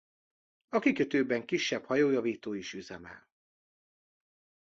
[0.69, 3.29] A kikötőben kisebb hajójavító is üzemel.